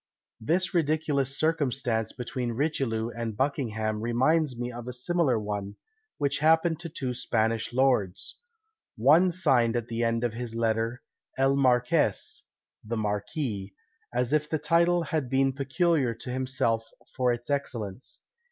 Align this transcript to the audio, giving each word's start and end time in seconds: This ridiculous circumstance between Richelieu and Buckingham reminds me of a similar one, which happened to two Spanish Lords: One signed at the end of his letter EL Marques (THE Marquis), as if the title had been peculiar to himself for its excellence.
This 0.39 0.73
ridiculous 0.73 1.37
circumstance 1.37 2.11
between 2.11 2.53
Richelieu 2.53 3.09
and 3.11 3.37
Buckingham 3.37 4.01
reminds 4.01 4.57
me 4.57 4.71
of 4.71 4.87
a 4.87 4.93
similar 4.93 5.37
one, 5.39 5.75
which 6.17 6.39
happened 6.39 6.79
to 6.79 6.89
two 6.89 7.13
Spanish 7.13 7.71
Lords: 7.71 8.39
One 8.95 9.31
signed 9.31 9.75
at 9.75 9.89
the 9.89 10.03
end 10.03 10.23
of 10.23 10.33
his 10.33 10.55
letter 10.55 11.03
EL 11.37 11.55
Marques 11.55 12.41
(THE 12.83 12.97
Marquis), 12.97 13.75
as 14.11 14.33
if 14.33 14.49
the 14.49 14.57
title 14.57 15.03
had 15.03 15.29
been 15.29 15.53
peculiar 15.53 16.15
to 16.15 16.31
himself 16.31 16.89
for 17.15 17.31
its 17.31 17.51
excellence. 17.51 18.21